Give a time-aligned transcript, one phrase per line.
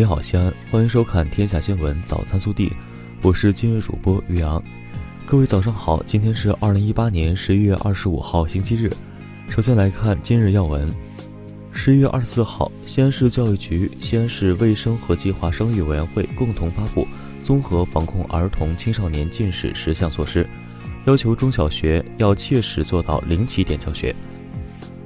[0.00, 2.68] 你好，西安，欢迎收看《天下新闻早餐速递》，
[3.20, 4.64] 我是今日主播于洋。
[5.26, 8.90] 各位早上好，今天是二零一八年十一月二十五号，星期日。
[9.50, 10.90] 首先来看今日要闻。
[11.70, 17.02] 十一月二十四号，西安市教育局、西安市卫生和计划生育委员会共同发布
[17.44, 20.44] 《综合防控儿童青少年近视十项措施》，
[21.04, 24.16] 要求中小学要切实做到零起点教学。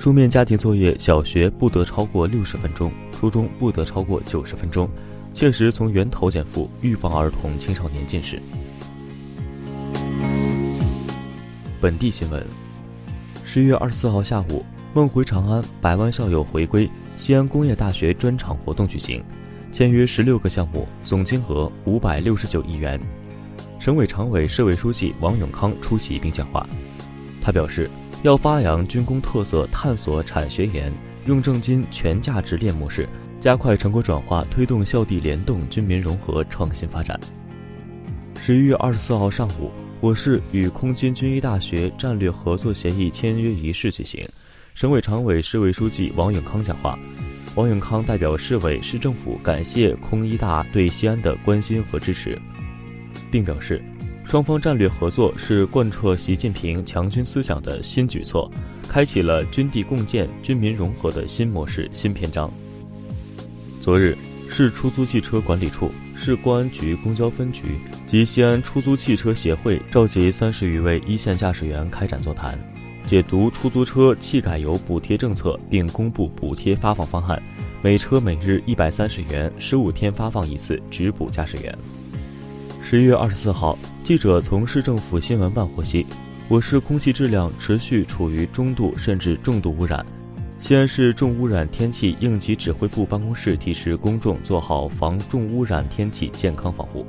[0.00, 4.88] 书面家庭作业，小学不得超过六十分钟，初中不得超过九十分钟，
[5.34, 8.40] 切实从源头减负，预防儿童青少年近视。
[11.82, 12.42] 本地新闻：
[13.44, 19.22] 十一月二十四号下午，梦回长安，百万校友回归，西安工业大学专场活动举行，
[19.70, 22.98] 签约十六个项目，总金额五百六十九亿元。
[23.78, 26.66] 省委常委、市委书记王永康出席并讲话，
[27.42, 27.90] 他表示。
[28.22, 30.92] 要发扬军工特色，探索产学研，
[31.24, 33.08] 用正金全价值链模式，
[33.40, 37.18] 加快成果转化，推动校地联动、军民融合创新发展。
[38.38, 39.70] 十一月二十四号上午，
[40.02, 44.28] 我市与空军军医大学战略合作协议签约仪式举行，
[44.74, 46.98] 省委常委、市委书记王永康讲话。
[47.54, 52.38] 王永康代表市委、市政府感谢空医大对西安的关心和支持，
[53.30, 53.82] 并表示。
[54.30, 58.48] 双方战略合作是贯彻习近平强军思想的新举措，
[58.88, 62.48] 开启了军地共建、军民融合的新模式、新篇章。
[63.82, 64.16] 昨日，
[64.48, 72.56] 市出租汽车管理处、市公安局公交分局及西安出租汽车协会召集三十余位一线驾驶员开展座谈，
[73.04, 77.42] 解读出租车汽改油补贴政策，并公布补贴发放方案，
[77.82, 81.78] 每车每日一百三十元，十五天发放一次，直补驾驶员。
[82.80, 83.76] 十一月二十四号。
[84.02, 86.04] 记者从市政府新闻办获悉，
[86.48, 90.04] 我市空气质量持续处于中度甚至重度污染。
[90.58, 97.06] 西安市重污染天气应急指挥部办公室提示公众做好防重污染天气健康防护。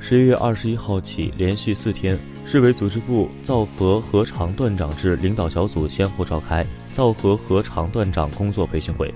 [0.00, 9.12] 十一月二十一号起，连续四天，市委组织部造河河长段长制领导小组先后召开造河河长段长工作培训会，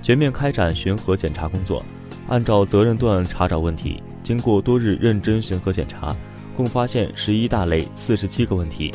[0.00, 1.84] 全面开展巡河检查工作，
[2.28, 4.02] 按照责任段查找问题。
[4.24, 6.16] 经过多日认真巡核检查，
[6.56, 8.90] 共发现十一大类四十七个问题，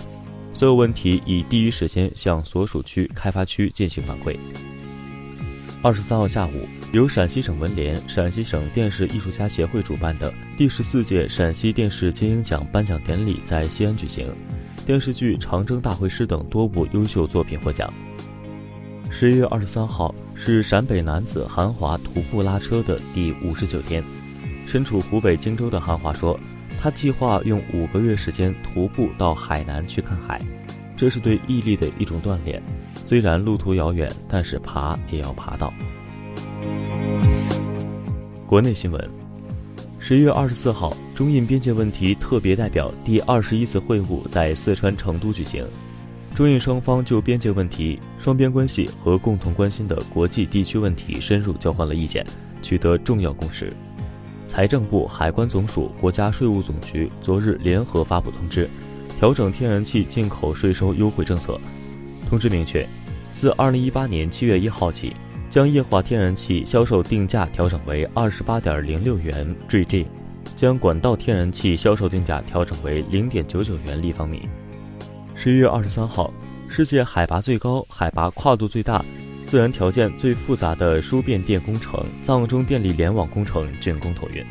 [0.52, 4.36] 所有问题已第一时间向所属区开发区进行反馈。
[5.82, 14.28] 二十三号下午，由陕西省文联、陕西省电视艺术家协会主办的第十四届陕西电视金鹰奖颁奖典礼在西安举行，
[14.86, 17.94] 电视剧《长征大会师》等多部优秀作品获奖。
[19.12, 24.04] 十一月二十三号是陕北男子韩华徒步拉车的第五十九天。
[24.70, 26.40] 身处湖北荆州的韩华说
[26.80, 30.40] ：“他计划用五个月时间徒步到海南去看海，
[30.96, 32.62] 这是对毅力的一种锻炼。
[33.04, 35.74] 虽然路途遥远，但是爬也要爬到。”
[38.46, 39.10] 国内新闻：
[39.98, 45.66] 十一月二十四号，中印边界问题特别代表第二十一次会晤在四川成都举行，
[46.36, 52.24] 中印双方就边界问题、双边关系和共同关心的国际地区问题深入交换了意见，
[52.62, 53.74] 取得重要共识。
[54.50, 58.68] 财政部、海关总署、国家税务总局昨日联合发布通知，
[59.20, 61.56] 调整天然气进口税收优惠政策。
[62.28, 62.84] 通知明确，
[63.32, 65.16] 自二零一八年七月一号起，
[65.52, 70.08] 将液化天然气销售定价调整为二十八点零六元 GJ，
[70.58, 74.50] 将管道天然气销售定价调整为零点九九元立方米。
[75.36, 76.34] 十一月二十三号，
[76.68, 79.06] 世界海拔最高、海拔跨度最大。
[79.50, 84.46] 自然条件最复杂的输变电工程藏中电力联网工程竣工投运。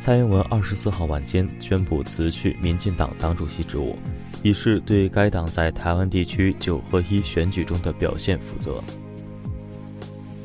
[0.00, 3.96] 蔡英文二十四号晚间宣布辞去民进党党主席职务，
[4.42, 8.84] 以示对该党在台湾地区九合一选举中的表现负责。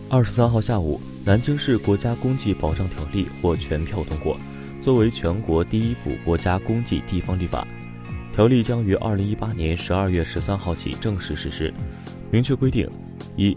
[0.07, 4.37] 二十三号下午，南京市国家公祭保障条例获全票通过，
[4.79, 7.67] 作为全国第一部国家公祭地方立法，
[8.33, 11.73] 条例将于二零一八年十二月十三号起正式实施，
[12.31, 12.89] 明确规定。
[13.35, 13.55] 一、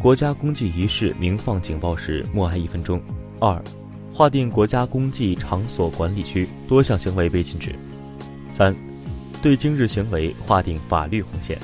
[0.00, 3.00] 国家公祭仪式鸣放警报时默哀一分钟。
[3.40, 3.62] 二、
[4.12, 7.74] 划定国家公祭场所管理区，多项行为被禁止。
[8.50, 8.74] 三、
[9.42, 11.58] 对今日行为划定法律红线。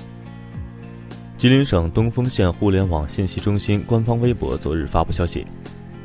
[1.36, 5.46] 吉林省东丰县互联网信息中心官方微博昨日发布消息：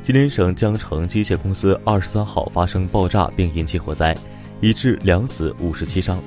[0.02, 4.14] 吉林省江城机械公司二十三号发生爆炸并引起火灾，
[4.60, 6.20] 已致两死五十七伤。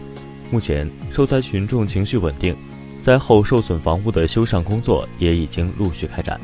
[0.50, 2.56] 目前受灾群众情绪稳定。
[3.04, 6.40] 灾后受损房屋的修缮工作也已经陆续开展。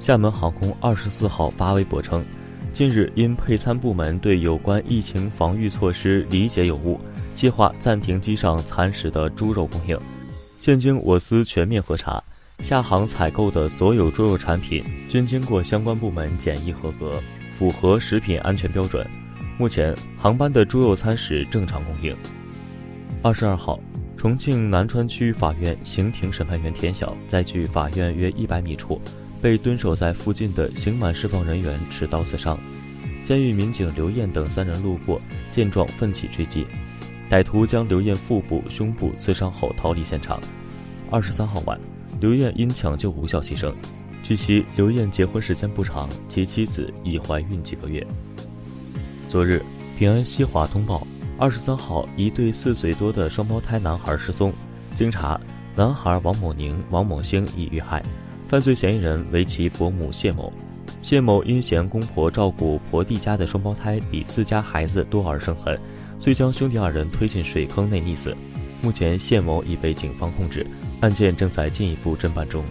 [0.00, 2.24] 厦门航空二十四号发微博称，
[2.72, 6.98] 近日因配餐部门对有关疫情防御措施理解有误，
[7.36, 9.96] 计划暂停机上餐食的猪肉供应。
[10.58, 12.20] 现经我司全面核查，
[12.58, 17.22] 下航采购的所有猪肉产品均经过相关部门检疫合格，
[17.56, 19.06] 符合食品安全标准。
[19.56, 22.12] 目前航班的猪肉餐食正常供应。
[23.22, 23.78] 二十二号，
[24.24, 28.98] 重庆南川区法院刑庭审判员田晓在距法院约一百米处，
[29.42, 32.58] 被蹲守在附近的刑满释放人员持刀刺伤。
[33.22, 36.66] 监狱民警刘艳等三人路过，见状奋起追击，
[37.28, 40.40] 歹徒将刘艳腹部、胸部刺伤后逃离现场。
[41.10, 41.78] 二十三号晚，
[42.18, 43.74] 刘艳因抢救无效牺牲。
[44.22, 48.02] 据悉，刘艳结婚时间不长，其妻子已怀孕几个月。
[49.28, 49.60] 昨日，
[49.98, 54.52] 平安西华通报，二十三号，一对四岁多的双胞胎男孩失踪。
[54.94, 55.38] 经查，
[55.74, 58.00] 男孩王某宁、王某星已遇害，
[58.48, 60.52] 犯罪嫌疑人为其伯母谢某。
[61.02, 65.78] 谢某因嫌公婆照顾婆弟家的双胞胎比自家孩子多而生恨，
[66.20, 68.34] 遂将兄弟二人推进水坑内溺死。
[68.80, 70.64] 目前，谢某已被警方控制，
[71.00, 72.64] 案件正在进一步侦办中。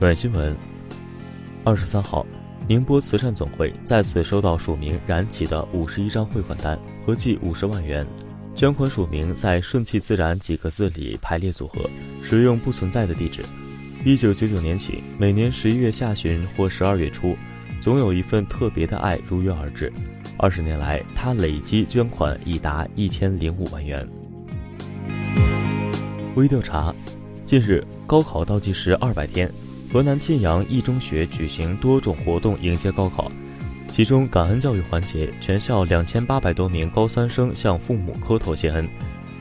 [0.00, 0.56] 暖新闻，
[1.62, 2.26] 二十三号。
[2.68, 8.04] 宁波慈善总会再次收到署名冉启的五十一张汇款单，合计五十万元。
[8.56, 11.88] 捐款署名在“顺其自然”几个字里排列组合，
[12.24, 13.44] 使用不存在的地址。
[14.04, 17.36] 一九九九年起，每年十一月下旬或十二月初，
[17.80, 19.92] 总有一份特别的爱如约而至。
[20.36, 24.04] 二十年来，他累计捐款已达一千零五万元。
[26.34, 26.92] 微调查：
[27.44, 29.48] 近日，高考倒计时二百天。
[29.92, 33.30] 河南沁阳一中学举行多种活动迎接高考，
[33.88, 38.86] 其中感恩教育环节，全校两千八百多名高三生向父母磕头谢恩。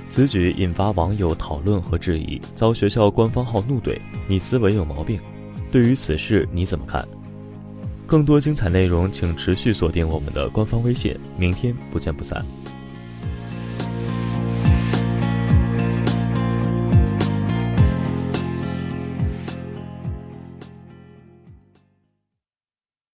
[0.10, 3.98] 此举引发网友讨论和质疑，遭学校官方号怒怼
[4.28, 5.20] ：“你思维有毛病。”
[5.72, 7.06] 对于此事你怎么看？
[8.06, 11.18] 更多精彩内容，请持续锁定我们的官方微信。
[11.38, 12.46] 明天不见不散。